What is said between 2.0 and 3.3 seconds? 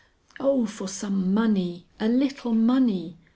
little money!